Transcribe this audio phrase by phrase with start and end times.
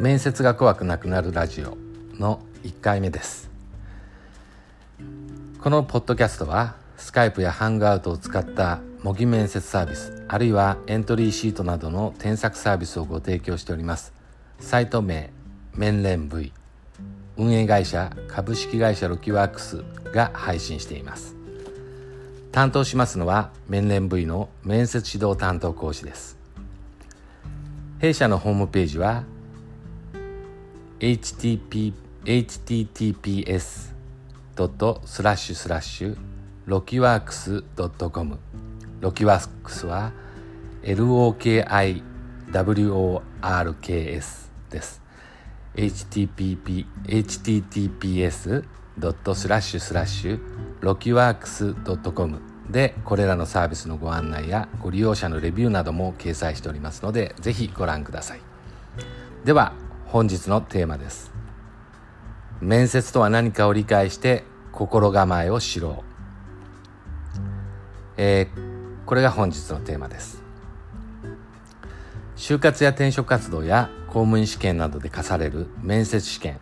[0.00, 1.76] 面接が怖くなくなるラジオ
[2.18, 3.50] の1回目です。
[5.60, 14.14] このポッドキャストはスカイプやハングアウトを使った模擬面接サービスあるいはエントリーシートなどの添削サービスをご提供しております。
[14.58, 15.28] サイト名
[15.74, 16.50] 面連 V
[17.36, 21.36] 運営会社株式会社ロキワークスが配信しています。
[22.52, 26.38] 担当しますのは面連 V の面接指導担当講師です。
[27.98, 29.24] 弊社のホームページは
[31.00, 31.94] http
[32.26, 33.94] https
[34.54, 36.16] ドットスラッシュスラッシュ
[36.66, 38.38] LOKIWORKS ドットコム
[39.00, 40.12] LOKIWORKS は
[40.82, 41.70] LOKIWORKS
[44.68, 45.00] です。
[45.74, 48.64] http https
[48.98, 50.38] ドットスラッシュスラッシュ
[50.80, 58.40] LOKIWORKS ドットコムでこれらのサービスのご案内やご利用者のレビューなども掲載しておりますのでぜひご覧ください。
[59.46, 59.72] では
[60.12, 61.30] 本日のテーマです。
[62.60, 67.40] 面接とは何かを理解して心構えを知ろう、
[68.16, 70.42] えー、これが本日のテーマです。
[72.34, 76.58] 就活や転職活動や公務員試験などで課される面接試験。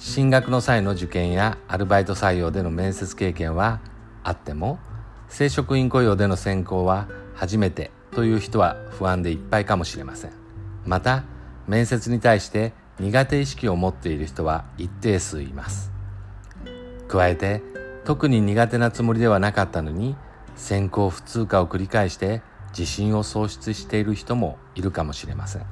[0.00, 3.78] 進学の際の受験やアルバイト採用での面接経験は
[4.24, 4.80] あっても
[5.28, 10.32] 正職員雇用での選考は初めてという人は不安でいっぱいかもしれません。
[10.84, 11.22] また
[11.66, 15.90] 面接に対して苦手意識を持っている人は一定数います。
[17.08, 17.62] 加えて
[18.04, 20.16] 特に苦手なつもりではなかったのに
[20.56, 25.66] 選考不通過を繰り返して自信を喪失している人もいるかもしれません。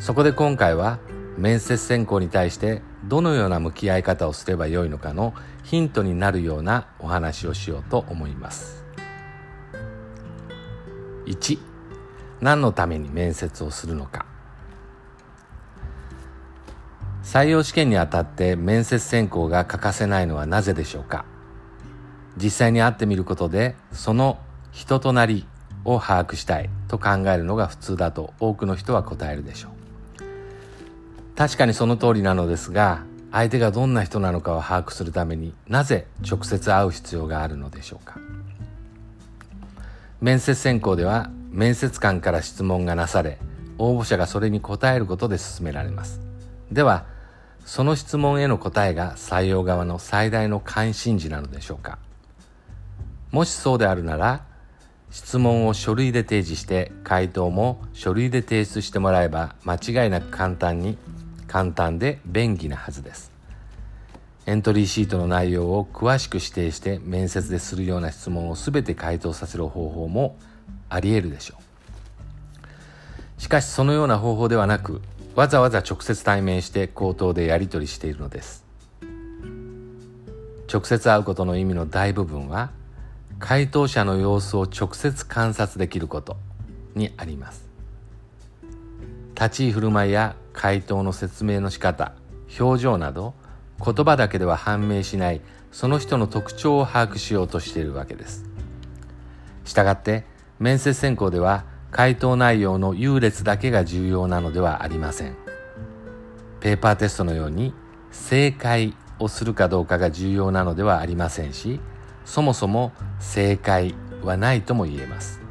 [0.00, 0.98] そこで今回は
[1.38, 8.84] 面接選考に対してどのような向き合い方をすればよいのかのヒントになるようなお話をしようと思います。
[11.26, 11.73] 1
[12.44, 14.26] 何のために面接をするのか。
[17.22, 21.24] 採用試験にあたって面接選考が欠かせないのはなぜでしょうか。
[22.36, 24.38] 実際に会ってみることでその
[24.72, 25.46] 人となり
[25.86, 29.72] を把握したいと考えるのが普通だと多くの人は答えるでしょう。
[31.36, 38.18] 確かにその通りなのですが相手がどんな人なのかを把握するためになぜ直接会う必要があるのでしょうか。
[40.20, 43.38] 面接選考では面接官から質問がなされ
[43.78, 46.20] 応募者がそれに答えることで進められます。
[46.72, 47.06] では
[47.64, 51.98] その質問への答えが採用側の最大の関心事なのでしょうか。
[53.30, 54.44] もしそうであるなら
[55.12, 60.98] 質問を書類で提示して回答も書類で提出してもらえば間違いなく簡単に
[61.46, 63.30] 簡単で便宜なはずです。
[64.46, 70.36] エントリーシートの内容を詳しく指定して面接でするような質問を全て回答させる方法も
[70.94, 73.42] あり得るでしょう。
[73.42, 75.02] しかしそのような方法ではなく
[75.34, 78.64] わざわざ直接対面して口頭でやり取りしているのです。
[80.72, 82.70] 直接会うことの意味の大部分は
[83.40, 86.36] 回答者の様子を直接観察できること
[86.94, 87.68] にあります。
[89.34, 92.12] 立ち居振る舞いや回答の説明の仕方
[92.60, 93.34] 表情など
[93.84, 95.40] 言葉だけでは判明しない
[95.72, 98.44] その人の特徴を把握しようとしているわけです。
[99.64, 100.32] したがって
[100.64, 105.36] 面接選考では回答内容の優劣だけが重要なのではありません。
[106.60, 107.74] ペーパーテストのように
[108.10, 111.80] 正解をするかどうかが重要なのではありませんし
[112.24, 115.42] そもそも正解はないとも言えます。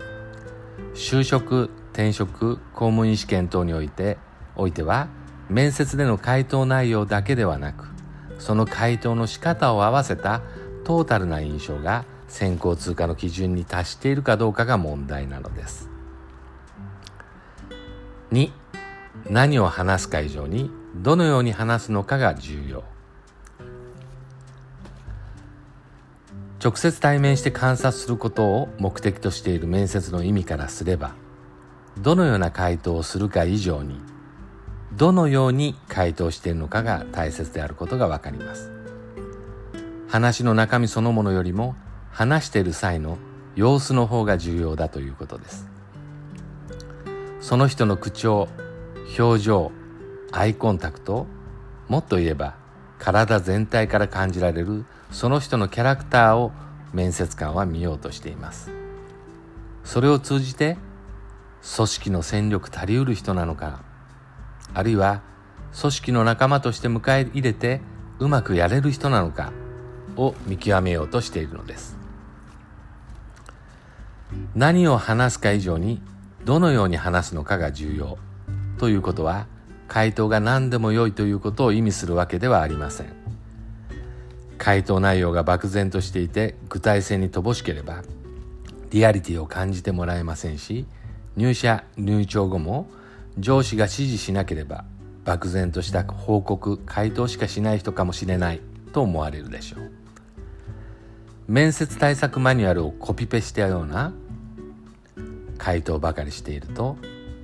[0.96, 4.18] 就職転職公務員試験等において
[4.56, 5.10] おいては
[5.48, 7.86] 面接での回答内容だけではなく
[8.40, 10.42] その回答の仕方を合わせた
[10.84, 12.04] トータルな印象が
[12.34, 15.88] 先行通過の基準に達しているかどうかが問題なのです。
[18.32, 18.52] 2
[19.30, 22.84] 何を話すか以上にどのように話すのかが重要。
[26.62, 31.14] 直接対面して観察することを目的としている面接の意味からすれば
[32.00, 34.00] どのような回答をするか以上に
[34.94, 38.72] どのように回答しているのかが大切であることがわかります。
[40.08, 41.76] 話の中身そのものよりも
[42.14, 43.18] 話している際の
[43.56, 45.68] 様子の方が重要だということです。
[47.42, 48.48] その人の口調
[49.20, 49.72] 表情
[50.32, 51.26] アイコンタクト
[51.90, 52.56] もっと言えば
[53.00, 56.52] 体全体から感じられるその人のキャラクターを
[56.94, 58.72] 面接官は見ようとしています。
[59.84, 60.78] それを通じて
[61.76, 63.84] 組織の戦力足りうる人なのか
[64.74, 65.22] あるいは
[65.80, 67.82] 組織の仲間として迎え入れて
[68.20, 69.52] うまくやれる人なのか
[70.16, 72.03] を見極めようとしているのです。
[74.56, 76.02] 何を話すか以上に
[76.46, 78.18] どのように話すのかが重要。
[78.78, 79.48] ということは
[79.88, 83.08] 回答が何でも良いということを意味するわけではありません。
[84.58, 88.04] 回答内容が漠然としていて具体性に乏しければ
[88.92, 90.86] リアリティを感じてもらえませんし
[91.36, 92.88] 入社入庁後も
[93.38, 94.86] 上司が指示しなければ
[95.26, 98.62] 漠然とした報告回答しかしない人かもしれない
[98.94, 99.92] と思われるでしょう。
[101.48, 104.14] 面接対策マニュアルをコピペしたような
[105.64, 106.98] 回答ばかりしていると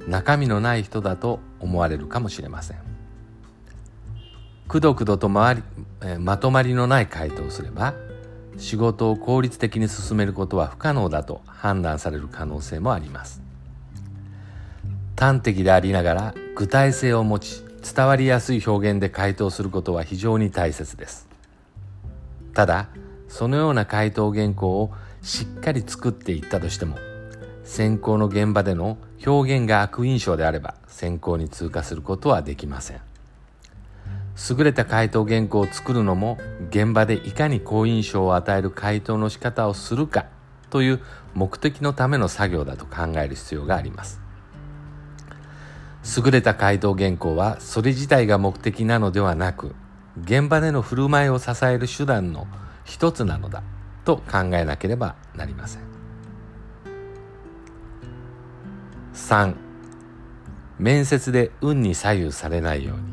[0.05, 2.77] 中身のない人だと思われるかもしれません。
[4.67, 5.63] くどくどとまり
[6.19, 7.93] まとまりのない回答をすれば
[8.57, 13.41] 仕事を効率的に進めることは不可能だと判断される可能性もあります。
[15.17, 17.63] 端的でありながら具体性を持ち
[17.95, 21.29] 伝わりやすい表現で回答することは非常に大切です。
[22.53, 22.89] ただ
[23.29, 26.97] そのような回答原稿をしっかり作っていったとしても
[27.69, 33.01] 選考の現場での表現が悪印象であれば選考に通過することはできません。
[34.49, 36.39] 優れた回答原稿を作るのも
[36.71, 40.25] 現場でいかに好印象を与える回答の仕方をするか
[40.71, 40.99] という
[41.35, 44.19] 目的のための作業だと考える必要があります。
[46.17, 49.75] 優れた回答原稿はそれ自体が目的なのではなく
[50.23, 52.47] 現場での振る舞いを支える手段の
[52.83, 53.61] 一つなのだ
[54.05, 55.88] と考えなければなりません。
[59.27, 59.53] 3
[60.79, 63.03] 面接で運に左右されないように。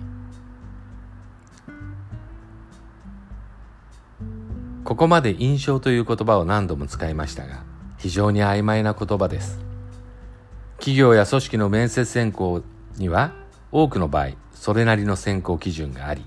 [4.85, 7.65] ここまで印象という言葉を何度も使いましたが
[7.99, 9.59] 非常に曖昧な言葉です。
[10.79, 12.63] 企業や組織の面接選考
[12.97, 13.33] には
[13.73, 16.25] 多くの場合それなりの選考基準があり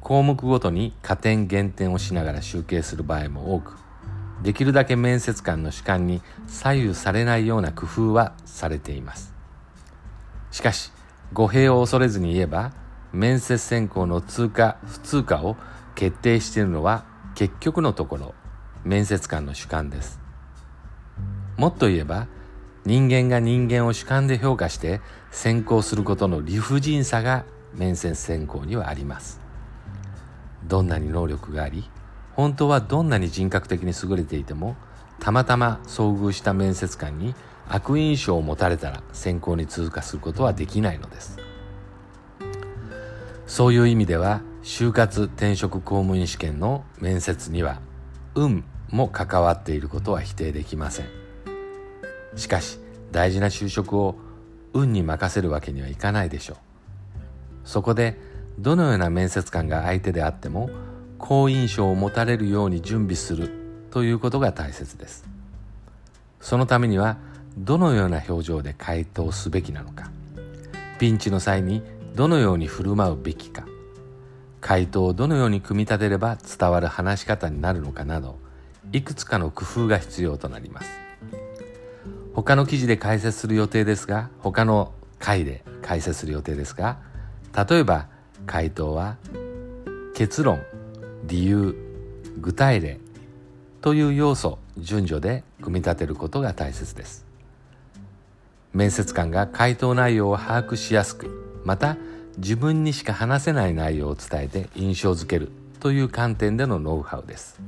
[0.00, 3.76] 項目ごとに加点減点をしながら集計する場合も多く
[4.42, 9.34] できるだけ面接官の主観に左右されないような工夫はされています。
[10.50, 10.92] しかし
[11.32, 12.72] 語弊を恐れずに言えば
[13.12, 15.56] 面接選考の通過不通過を
[15.94, 17.04] 決定しているのは
[17.34, 18.34] 結局のところ
[18.84, 20.20] 面接官の主観です。
[21.56, 22.26] もっと言えば
[22.86, 25.00] 人間が人間を主観で評価して
[25.30, 27.44] 選考することの理不尽さが
[27.74, 29.40] 面接選考にはあります。
[30.64, 31.90] どんなに能力があり
[32.40, 34.74] 本当はどんなに人格的に優れていても
[35.18, 37.34] たまたま遭遇した面接官に
[37.68, 41.36] 悪印象を持たれたら選考に通過することはできないのです。
[43.46, 47.82] そういう意味では就活転職公務員試験の面接には
[48.34, 51.06] 運も関わっていることは否定できません。
[52.36, 52.78] しかし
[53.12, 54.16] 大事な就職を
[54.72, 56.56] 運に任せるわけにはいかないでしょう。
[57.64, 58.18] そこで
[58.58, 60.70] どのような面接官が相手であっても
[61.20, 63.50] 好印象を持たれるように準備する
[63.90, 65.24] ということが大切です。
[66.40, 67.18] そのためには
[67.56, 70.10] どのような表情で回答すべきなのか。
[70.98, 71.82] ピンチの際に
[72.14, 73.64] どのように振る舞うべきか。
[74.60, 78.38] 回答をどのように組み立てれば伝わる話し方になるのかなど
[78.92, 80.88] いくつかの工夫が必要となります。
[82.34, 86.98] 他の記事で解説する予定ですが他の回で解説する予定ですが
[87.68, 88.08] 例えば
[88.46, 89.16] 回答は
[90.14, 90.60] 結論。
[91.24, 91.74] 理由
[92.40, 93.00] 具体例
[93.80, 97.26] という要素順序で組み立てることが大切です。
[98.72, 101.96] 面接官が回答内容を把握しやすくまた
[102.38, 107.60] 自分にしか話せない内容を伝えて印象づけるという観点でのノウハウです。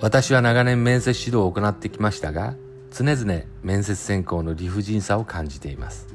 [0.00, 2.54] 私は長年面接指導を行ってきましたが
[2.90, 6.06] 常々面接選考の理不尽さを感じています。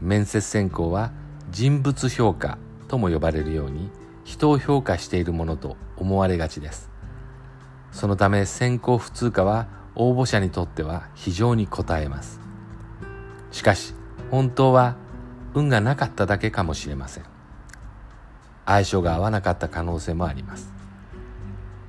[0.00, 1.12] 面接選考は
[1.50, 3.90] 人物評価とも呼ばれるように
[4.24, 6.90] 人を評価しているものと思われがちです。
[7.92, 12.40] そのため選考不通過は応募者にとっては非常に応えます。
[13.50, 13.94] しかし
[14.30, 14.96] 本当は
[15.54, 17.24] 運がなかっただけかもしれません。
[18.66, 20.72] 相性が合わなかった可能性もあります。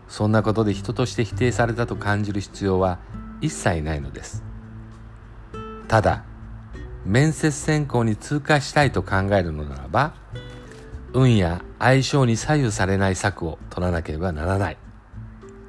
[0.07, 2.99] そんなことで人として否定されたと感じる必要は
[3.41, 4.43] 一切ないのです。
[5.87, 6.23] ただ
[7.05, 10.13] 面接選考に通過したいと考えるのならば
[11.17, 14.77] 運や相性に左右されない策を取らなければならない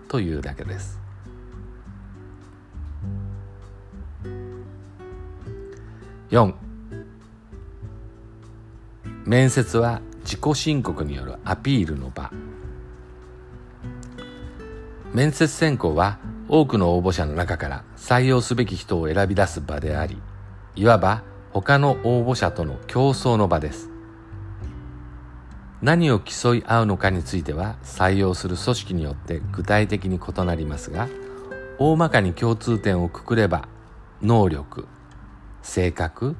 [0.07, 1.01] というだけです。
[6.31, 6.53] 4
[9.25, 12.31] 面接は自己申告によるアピールの場。
[15.15, 16.19] 面接選考は
[16.51, 20.19] 多くの応募者の中から採用すべき人を選び出す場であり
[20.77, 23.98] いわば他の応募者との競争の場です。
[25.81, 31.09] 何を競い合うのかについては採用する組織によって具体的に異なりますが
[31.79, 33.69] 大まかに共通点をくくれば
[34.21, 34.89] 能力
[35.63, 36.37] 性格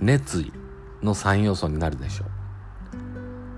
[0.00, 0.52] 熱意
[1.02, 2.28] の3要素になるでしょう。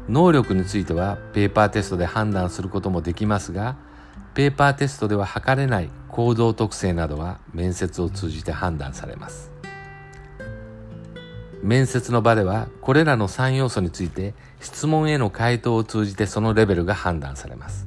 [0.09, 3.77] 能力についてはペーパーテストで判断することもできますが
[4.35, 9.50] ペーパーテストでは測れない行動特性などは面接を通じて判断されます。
[11.63, 17.87] 面接の場ではこれらの3要素について質問への回答を通じてそのレベルが判断されます。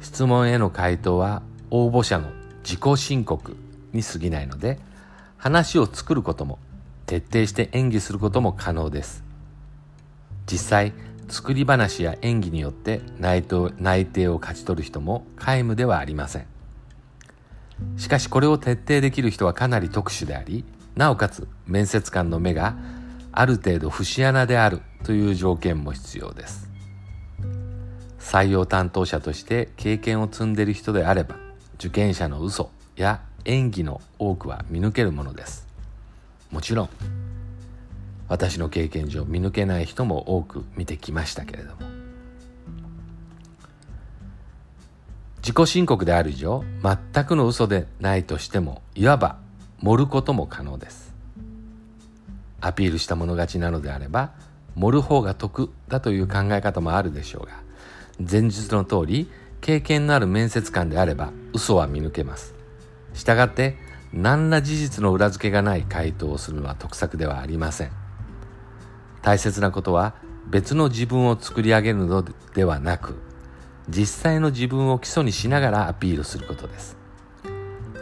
[0.00, 2.30] 質問への回答は応募者の
[2.62, 3.56] 自己申告
[3.92, 4.78] に過ぎないので
[5.36, 6.58] 話を作ることも
[7.06, 9.24] 徹底して演技することも可能です。
[10.46, 10.92] 実際
[11.28, 13.44] 作り話や演技によって内
[13.78, 16.46] 内定を勝ち取る人も皆無ではありません。
[17.96, 20.64] しかしこれを徹底できる人はかなり特殊であり
[20.96, 22.76] なおかつ面接官の目が
[23.32, 26.70] ある程度節穴であるという条件も必要です。
[28.18, 31.36] 採用担当者として経験を積んでいる人であれば
[31.74, 35.66] 受験者の嘘や演技の多くは見抜けるものです。
[36.50, 36.88] もちろん
[38.28, 41.94] 私の経験上見抜けない人も多く見てきましたけれども。
[45.42, 49.43] 自己申告である以上全くの嘘でないとしてもいわば
[49.84, 51.12] 盛ることも可能です。
[52.62, 54.32] アピールした者勝ちなのであれば
[54.76, 57.52] 盛る方が得だという考え方もあるでしょうが
[58.18, 62.54] 前述の通り経験のある面接官であれば嘘は見抜けます。
[63.12, 63.76] したがって
[64.14, 67.90] 何ら事実の裏付けがない回答をするのは得策ではありません。
[69.20, 70.14] 大切なことは
[70.46, 72.24] 別の自分を作り上げるの
[72.54, 73.16] ではなく
[73.90, 77.03] 実際の自分を基礎にしながらアピールすることです。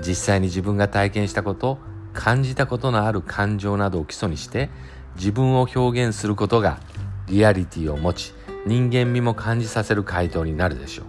[0.06, 1.78] 実際に自分が体験したこと
[2.12, 4.68] 感じたことのある感情などを基礎にして
[5.16, 6.80] 自分を表現することが
[7.26, 8.34] リアリティを持ち
[8.66, 11.06] 人間味も感じさせる回答になるでしょう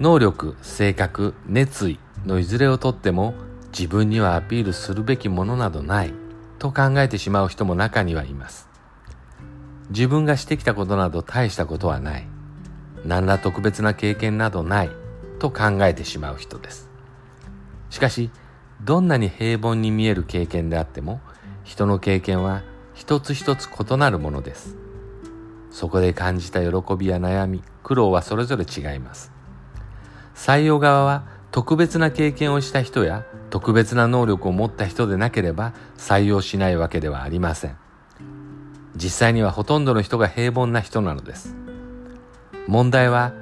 [0.00, 3.34] 能力性格熱意のいずれをとっても
[3.70, 6.14] 自分にはアピールするべきものなどない
[6.58, 8.68] と考えてしまう人も中にはいます。
[9.90, 12.26] 自分がしてきたことなど大したことはない。
[13.04, 14.90] 何ら特別な経験などない
[15.40, 16.88] と考えてしまう人です。
[17.90, 18.30] しかし、
[18.84, 21.20] どんなに平凡に見える経験であっても、
[21.64, 22.62] 人の経験は
[22.94, 24.76] 一つ一つ異なるものです。
[25.72, 29.32] そこで感じた喜びや悩み、苦労はそれぞれ違います。
[30.34, 37.76] 採用側は特別な経験をした人や特別な能力を持った人でなければ採用しないわけではありません
[38.94, 41.56] 実際にはほとんどの人が平凡な人なのです
[42.68, 43.32] 問題は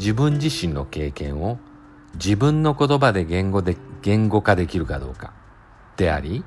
[0.00, 1.58] 自分自身の経験を
[2.14, 5.34] 自分の言葉で言語で言語化できるかどうか
[5.98, 6.42] であり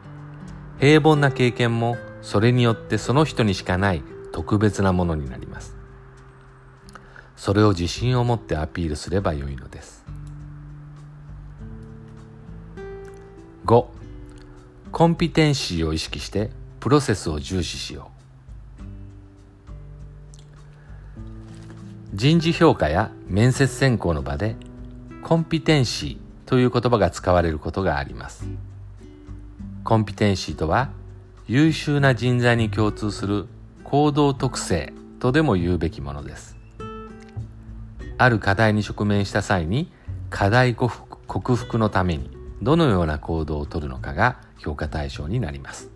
[0.79, 5.75] 平凡な経験もそれによってその人にしかない特別なものになります。
[7.35, 10.03] それを自信を持ってアピールすればよいのです。
[13.65, 13.85] 5
[14.91, 18.12] コンピテンシーを意識してプロセスを重視しよう。
[22.13, 24.55] 人事評価や面接選考の場で
[25.23, 28.45] コンピテンシーという言葉が使われることがあります。
[29.83, 30.91] コンピテンシーとは
[31.47, 33.47] 優秀な人材に共通する
[33.83, 36.55] 行動特性とでも言うべきものです。
[38.19, 39.91] ある課題に直面した際に
[40.29, 42.29] 課題克服のために
[42.61, 45.89] どのような行動をとるのかが評価対象になります。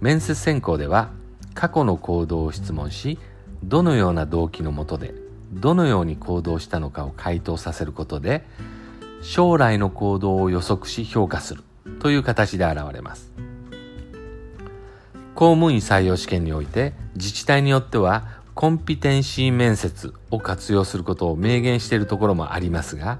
[0.00, 1.10] 面接選考では
[1.52, 3.18] 過去の行動を質問し
[3.64, 5.14] どのような動機のもとで
[5.52, 8.44] どのように行動したのかを回答させることで
[9.22, 11.62] 将来の行動を予測し評価する
[12.00, 13.30] という形で現れます
[15.34, 23.18] 公務員採用試験において自治体によってはコンピテンシー面接を活用することを明言しているところもありますが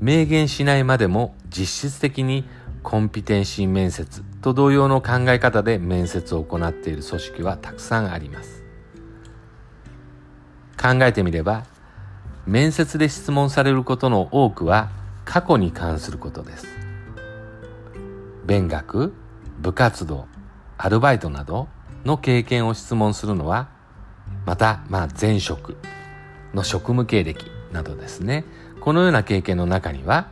[0.00, 2.44] 明言しないまでも実質的に
[2.82, 8.59] コンピテンシー面接と同様の考え方で面接を行っている組織はたくさんあります。
[10.80, 11.64] 考えてみれば、
[12.46, 14.88] 面接で質問されることの多くは
[15.26, 16.66] 過去に関することです。
[18.46, 19.12] 勉学、
[19.58, 20.26] 部活動、
[20.78, 21.68] アルバイトなど
[22.06, 23.68] の経験を質問するのは、
[24.46, 25.76] また、まあ前職
[26.54, 28.46] の職務経歴などですね。
[28.80, 30.28] このような経験の中には、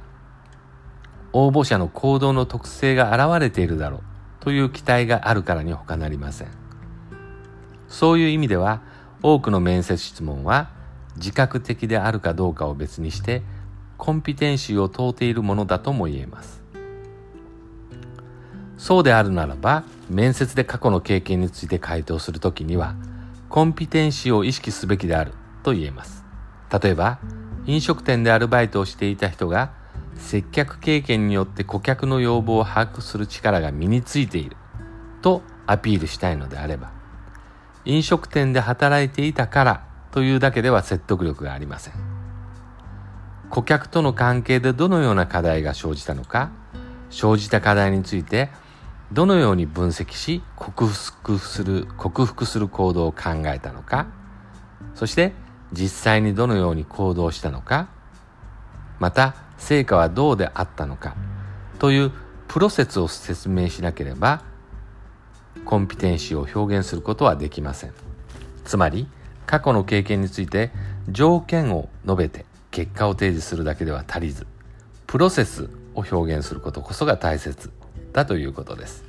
[1.35, 4.01] 応募者の行動の特性が現れているだろう
[4.41, 6.49] という期待があるからに他なりません。
[7.89, 8.81] そういう意味では、
[9.23, 10.71] 多くの面接質問は
[11.17, 13.43] 自覚的であるかどうかを別にして、
[13.97, 16.63] コンピテンシーを問うているものだとも言えます。
[18.77, 22.95] そうであるならば、面接で過去の経験について回答するときには、
[23.49, 25.33] コンピテンシーを意識すべきである
[25.65, 26.25] と言えます。
[26.83, 27.19] 例えば、
[27.67, 29.73] 飲食店でアルバイトをしていた人が
[30.17, 34.57] 接客経験によって顧客の要望を把握する力が身についている
[35.21, 36.98] とアピールしたいのであれば
[37.89, 41.95] 飲食店で働いていたからというだけでは説得力がありません。
[43.51, 46.51] 顧客との関係でどのような課題が生じたのか
[47.11, 48.51] 生じた課題について
[49.11, 54.07] どのように分析し克服する克服する行動を考えたのか
[54.95, 55.33] そして
[55.73, 57.89] 実際にどのように行動したのか
[58.99, 61.17] また成果はどうであったのか
[61.79, 62.13] という
[62.49, 64.43] プロセスを説明しなければ
[65.69, 67.93] コンピテンシーを表現することはできません。
[68.65, 69.07] つまり
[69.45, 70.71] 過去の経験について
[71.11, 74.47] 条件を述べて結果を提示するだけでは足りず
[75.07, 77.71] プロセスを表現することこそが大切
[78.15, 79.05] だということです。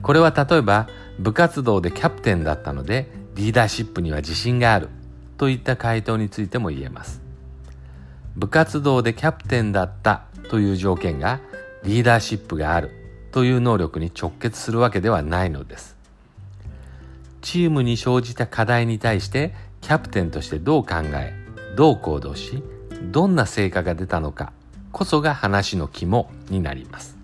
[0.00, 4.88] これは例えば部活動でキャプテンだったのでリーダーシップには自信がある
[5.36, 7.20] といった回答についても言えます。
[8.36, 11.40] 部活動でキャプテンだったという条件が
[11.84, 12.99] リーダーシップがある
[13.32, 15.96] という能力に直結するわけではないのです。
[17.42, 21.34] チームに生じた課題に対してキャプテンとしてどう考え
[21.76, 22.62] どう行動し
[23.10, 24.52] どんな成果が出たのか
[24.92, 27.16] こそが話の肝になります。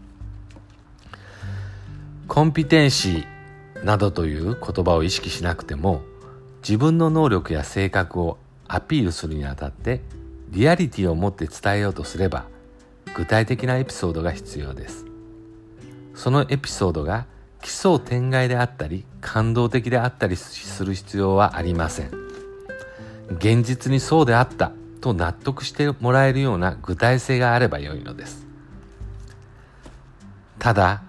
[2.29, 6.03] コンピテンシーなどという言葉を意識しなくても
[6.63, 10.01] 自分の能力や性格をアピールするにあたって
[10.51, 12.47] リアリティを持って伝えようとすれば
[13.15, 15.06] 具体的なエピソードが必要です。
[16.17, 17.27] そのエピソードが
[17.63, 22.11] 奇想天外であったり感動的であったりする必要はありません。
[23.39, 28.47] 現実にそうであったと納得してもらえるような具体性があればよいのです。
[30.59, 31.03] ただ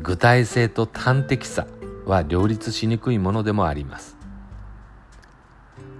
[0.00, 1.66] 具体性と端的さ
[2.06, 4.16] は両立しにくいものでもあります。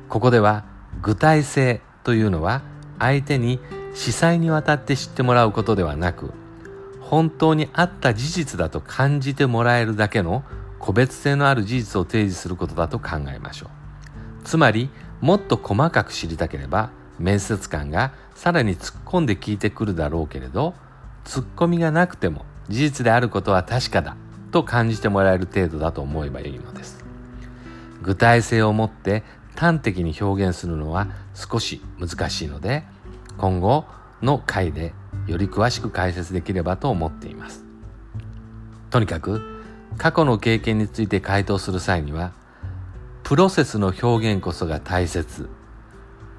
[0.09, 0.65] ここでは
[1.03, 2.63] 具体性というのは
[2.99, 3.61] 相手に
[3.95, 6.33] 司祭にわたって知ってもらうことではなく
[7.09, 10.45] 本当にあった事実だと感じてもらえるだけの
[10.79, 13.71] 個別性のある事実を提示することだと考えましょう。
[14.45, 14.91] つまり
[15.23, 20.75] もっと細かく知りたければ面接官がさらに突っ込んで聞いてくるだろうけれど
[21.25, 24.15] 突っ込みがなくても事実であることは確かだ
[24.53, 27.03] と感じてもらえる程度だと思えばいいのです。
[28.03, 29.25] 具体性を持って
[29.57, 32.85] 端的に表現するのは少し難しいので
[33.39, 33.87] 今後
[34.21, 34.93] の回で
[35.27, 37.65] より詳しく解説できればと思っています。
[38.91, 39.63] とにかく
[39.97, 42.33] 過去の経験について回答する際には
[43.23, 45.49] プロセスの表現こそが大切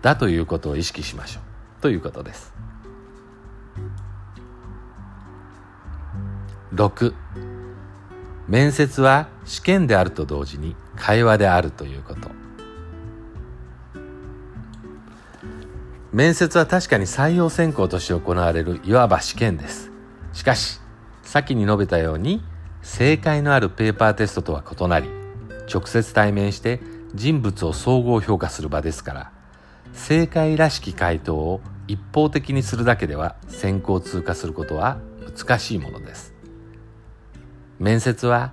[0.02, 1.82] だということを意識しましょう。
[1.82, 2.54] ということです。
[6.74, 7.14] 6
[8.48, 12.39] 面接は試験であると同時に会話であるということ。
[16.20, 19.90] 面接は確かに採用選考として行われるいわば試験です。
[20.34, 20.82] しかし
[21.24, 22.44] 先に述べたように
[22.82, 25.08] 正解のあるペーパーテストとは異なり
[25.74, 26.82] 直接対面して
[27.16, 29.32] 人物を総合評価する場ですから
[29.94, 34.98] 正解らしき回答を一方的にするだけでは選考通過することは
[35.38, 36.34] 難しいものです。
[37.80, 38.52] 面接は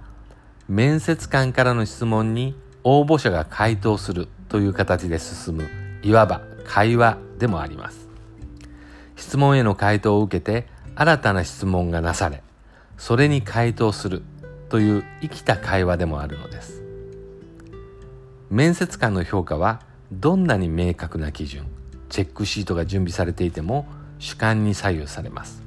[0.69, 5.69] 面接官からの質問に応募者が回答するという形で進む
[6.05, 8.09] いわば会話でもあります。
[9.17, 12.43] 質問への回答を受けて新たな質問がなされ
[12.99, 14.23] それに回答する
[14.69, 16.83] という生きた会話でもあるのです。
[18.51, 19.81] 面接官の評価は
[20.13, 21.67] どんなに明確な基準
[22.09, 23.87] チェックシートが準備されていても
[24.19, 25.63] 主観に左右されます。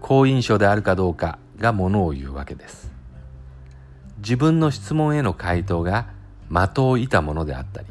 [0.00, 2.92] 好印象であるかどうかがものを言うわけです。
[4.18, 6.08] 自分の質問への回答が
[6.48, 7.88] 的を射たものであったり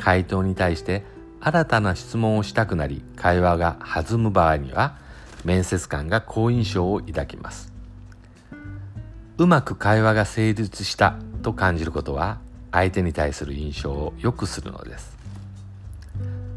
[0.00, 1.04] 回答に対して
[1.40, 4.96] 新たな質問をしたくなり会話が弾む場合には
[5.44, 7.72] 面接官が好印象を抱きます。
[9.38, 12.38] うまく会話が成立したと感じることは
[12.72, 15.16] 相手に対する印象を良くするのです。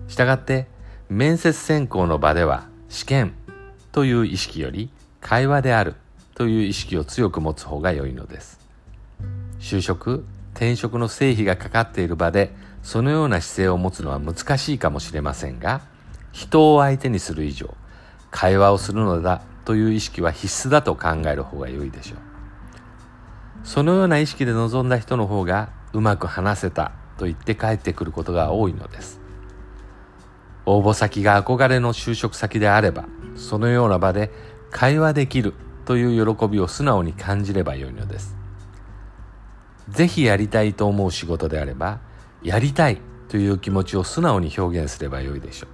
[0.07, 0.67] したがって
[1.09, 3.33] 面接選考の場では試験
[3.91, 4.89] という意識より
[5.21, 5.95] 会話である
[6.35, 8.59] という意識を強く持つ方が良いのです。
[9.59, 12.53] 就職転職の成否がかかっている場で
[12.83, 15.81] そのような姿勢を持つのは難しいかもしれませんが
[16.31, 17.73] 人を相手にする以上
[18.29, 22.19] 会話をするのだという意識は必須だと考える方が良いでしょう。
[23.63, 29.21] そのような意識で臨んだ人の方がうまく話せたと言って帰ってくることが多いのです。
[30.65, 34.31] 応募先が憧れの就職先であればそのような場で
[34.71, 35.53] 会話できる
[35.85, 38.35] という喜びを素直に感じればよいのです。
[39.89, 41.99] ぜひやりたいと思う仕事であれば
[42.43, 45.69] やりたいという気持ちを素直に表現すればよいでしょう。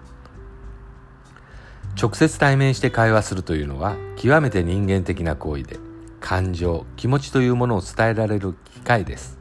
[2.01, 5.77] 直接対面して会話するというのは極めて人間的な行為で
[6.21, 9.37] 感情気持ちというものを伝えられる機会です。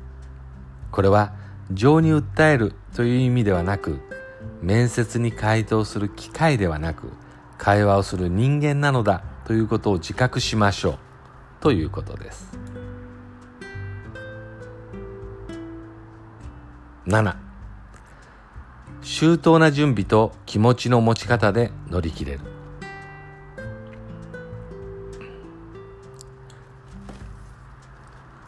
[0.90, 1.32] これは
[1.72, 4.00] 情に訴えるという意味ではなく
[4.62, 7.12] 面接に回答する機会ではなく
[7.58, 10.98] 会話をする人間なのだということを自覚しましょう
[11.60, 12.57] ということです。
[17.08, 17.36] 7
[19.00, 22.40] 周到な準備と気持ちの持ち方で乗り切れる。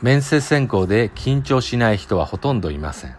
[0.02, 3.16] 面接選考で緊張しない人はほとんどいません。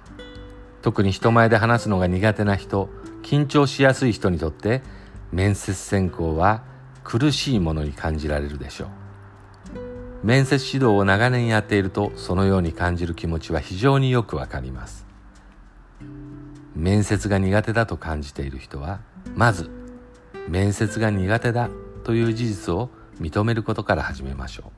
[0.84, 2.89] 特に人前で話すのが苦手な人
[3.23, 4.84] 緊張しやすい人にとって
[5.32, 6.62] 面接選考は
[7.04, 8.89] 苦しいものに感じられるでしょう。
[10.23, 15.10] 面接指導を長年やっているとそのように感じる気持ちは非常によくわかります。
[16.75, 18.99] 面接が苦手だと感じている人は
[19.36, 19.69] まず
[20.47, 21.69] 面接が苦手だ
[22.03, 24.71] という事実を認めることから始めましょ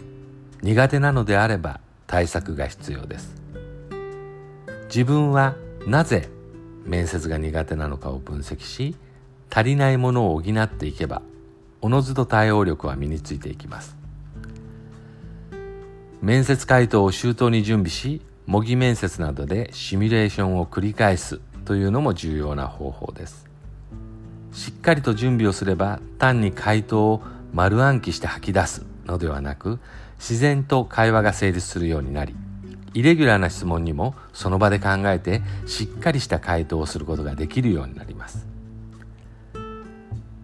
[0.00, 0.64] う。
[0.64, 3.34] 苦手なのであれば対策が必要です。
[4.86, 6.28] 自分はなぜ
[6.84, 8.96] 面接が苦手なのかを分析し
[9.50, 11.22] 足りないものを補っていけば
[11.80, 13.96] おのずと対応力は身についていきます。
[16.20, 23.46] 面接回答を周到に準備し模擬面接などでシミュレーションを繰り返すというのも重要な方法です。
[24.54, 29.80] しっかりと準備をすれば単に回答を丸暗記して吐き出すのではなく
[30.18, 32.34] 自然と会話が成立するようになり
[32.94, 38.46] イレギュラーな質問にもその場で考えてしっかりした回答をすることができるようになります。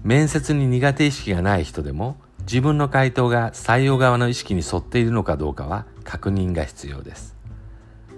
[0.02, 7.33] 面接に苦手意識がない人でも自分の回答が採用側の意識に沿っているのかどうかは確認が必要です。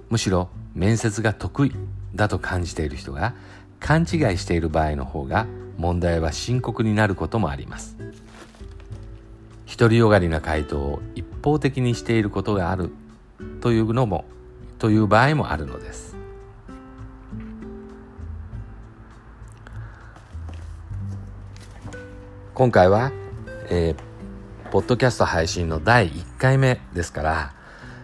[0.09, 1.73] むしろ面接が得意
[2.15, 3.35] だと感じている人が
[3.81, 4.07] 勘違い
[4.39, 7.97] している場合の方が問題は深刻になることもあります。
[9.79, 12.91] 独りよがりな回答を一方的にしていることがある
[13.61, 14.25] というのも
[14.79, 16.17] という場合もあるのです。
[22.55, 23.13] 今回は、
[23.69, 27.55] えー、ポッドキャスト配信の第1回目ですから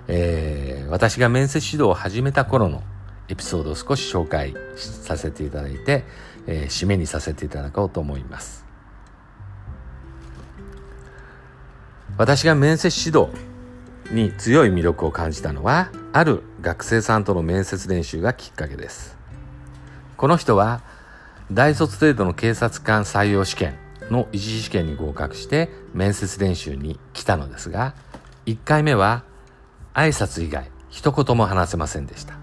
[0.09, 2.83] えー、私が面接指導を始めた頃の
[3.29, 6.05] エピソードを少し紹介させていただいて、
[6.47, 8.67] えー、締めにさせていただこうと思います。
[12.19, 13.31] 私が面接指導
[14.12, 19.17] に強い魅力を感じたのは、ある学生さんとの面接練習がきっかけです。
[20.17, 20.83] この人は、
[21.51, 23.77] 大卒程度の警察官採用試験
[24.11, 27.95] の一次試験に合格して面接練習に来たのですが、
[28.47, 29.25] 1回目は
[29.94, 32.35] 挨拶以外一言も話せませんでした。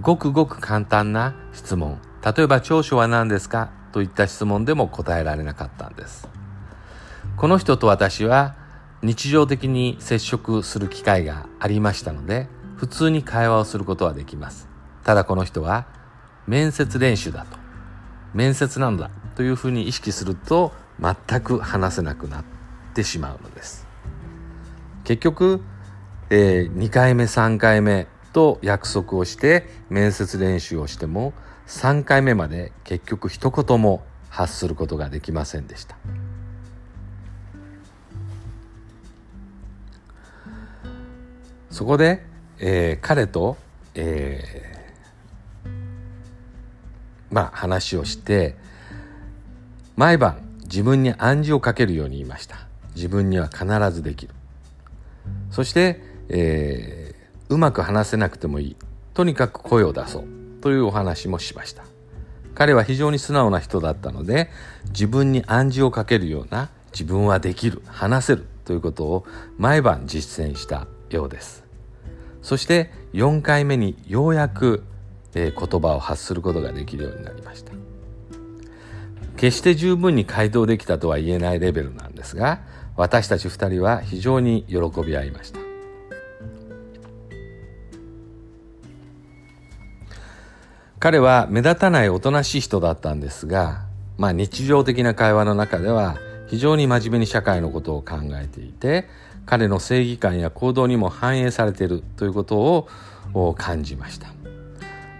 [0.00, 3.70] ごくごく簡単な質問、例えば長所は何ですか？
[3.92, 6.28] といった質問でも答えられなかったんです。
[7.36, 8.54] この人と私は
[9.02, 14.68] 日常的に接触する機会がありましたので、普通に会話をすることはできます。
[15.04, 15.86] ただこの人は
[16.46, 17.56] 面接練習だと、
[18.34, 22.44] 面接なんだというふうに意識すると全く話せなくなっ
[22.94, 23.86] てしまうのです。
[25.04, 25.62] 結局、
[26.30, 31.32] えー、2回目3回目と約束をして面接練習をしても
[31.66, 35.96] 3回目まで結局一言も発することができませんでした。
[41.70, 42.24] そこで、
[42.58, 43.56] えー、彼と、
[43.94, 45.70] えー、
[47.30, 48.56] まあ話をして
[49.96, 52.56] 毎晩自分に暗示をかけるように言いました。
[52.94, 54.34] 自分には必ずできる。
[55.50, 58.76] そしてえー、うまく話せなくてもいい。
[59.14, 60.24] とにかく声を出そう
[60.60, 61.84] というお話もしました。
[62.54, 64.50] 彼は非常に素直な人だったので
[64.88, 69.24] 自分に暗示をかけるような自分はできる話せるということを
[69.56, 71.64] 毎晩実践したようです。
[72.42, 74.84] そして4回目にようやく、
[75.34, 77.72] えー、言葉を発することができるようになりました。
[79.36, 82.60] 決して十分に回答できたとは言えないレベルなんですが
[82.96, 85.67] 私たち2人は非常に喜び合いました。
[91.00, 93.84] 彼は目立たないおとなしい人だったんですが、
[94.16, 99.08] まあ日常的な会話の中では非常に真面目に社会のことを考えていて、
[99.46, 102.88] 彼の正義感や行動にも反映されているということ
[103.32, 104.28] を感じました。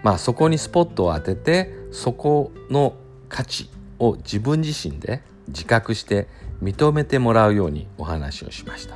[0.03, 2.95] まあそこにスポットを当てて、そこの
[3.29, 6.27] 価値を自分自身で自覚して
[6.61, 8.95] 認めてもらうようにお話をしました。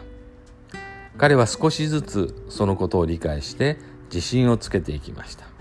[1.17, 5.53] 彼は少しずつそのことを理解して自信をつけていきました。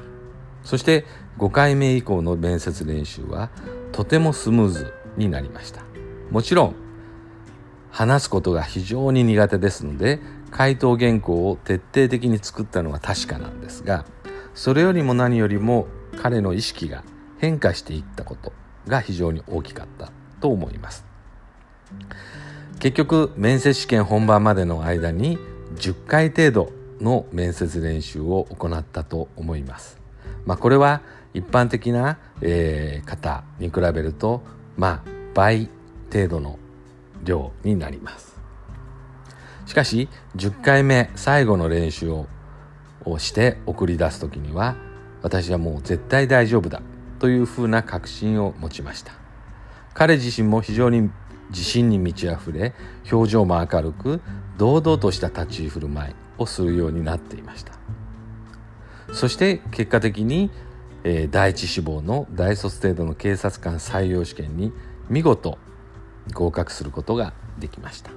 [0.63, 1.05] そして
[1.39, 3.51] 5回目以降の面接練習は
[3.93, 5.83] とてもスムーズになりました
[6.31, 6.75] もちろん
[7.91, 10.21] 話すことが非常に苦手ですので
[10.51, 14.05] 回答原稿を徹底的に作ったのは確かなんですが
[14.55, 17.05] それよりも何よりも彼の意識が
[17.39, 18.53] 変化していったこと
[18.87, 21.05] が非常に大きかったと思います
[22.79, 25.39] 結局面接試験本番までの間に
[25.77, 30.02] 10回程度の面接練習を行ったと思います。
[30.47, 31.03] まあ、これは
[31.35, 34.43] 一般的な、えー、方に比べると、
[34.77, 35.03] まあ、
[35.35, 35.69] 倍
[36.13, 36.59] 程度の
[37.25, 38.41] 量になります。
[39.67, 42.27] しかし10回目最後の練習を
[43.05, 44.77] をして送り出す時には
[45.23, 46.83] 私はもう絶対大丈夫だ
[47.19, 49.13] というふうな確信を持ちました
[49.95, 51.11] 彼自身も非常に
[51.51, 52.75] 自信に満ち溢れ
[53.11, 54.21] 表情も明るく
[54.57, 57.73] 堂々とした立ち居振る舞いをするようになっていました
[59.13, 60.51] そして結果的に、
[61.05, 64.73] えー、第一志望の大卒程度の警察官採用試験に
[65.09, 65.59] 見事
[66.33, 68.11] 合格することができました。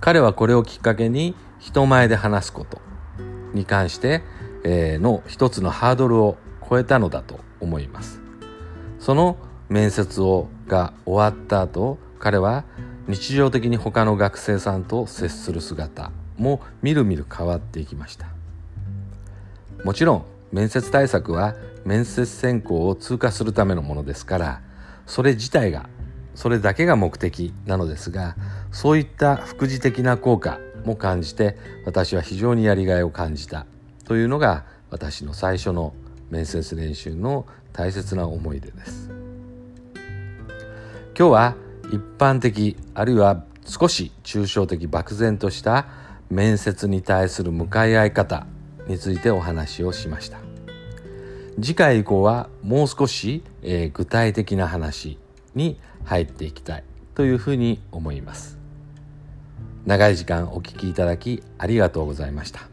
[0.00, 2.80] 彼はこれをきっかけに人前で話すこと
[3.54, 4.22] に関して、
[4.64, 6.36] えー、の一つのハードルを
[6.68, 8.20] 超えたのだと思います。
[8.98, 9.36] その
[9.68, 12.64] 面接をが終わった後彼は
[13.08, 18.41] 日常的に他の学生さんと接する姿もみるみる変わっていきました。
[19.84, 24.60] もちろん面接対策は面接選考を通過するためのものですから
[25.06, 25.88] それ自体が
[26.34, 28.36] それだけが目的なのですが
[28.70, 33.66] そういった副次的な効果も感じて私は非常にやりがいを感じた
[34.04, 35.94] というのが私の最初の
[36.30, 39.10] 面接練習の大切な思い出です。
[41.18, 41.56] 今日は
[41.92, 45.86] 一般的あるいは少し抽象的漠然とした
[46.30, 48.46] 面接に対する向かい合い方
[48.88, 50.38] についてお話をしました。
[51.60, 55.18] 次回以降はもう少し、えー、具体的な話
[55.54, 58.58] に入っていきたいというふうに思います。
[59.84, 62.71] 長い時間お聞きいただきありがとうございました。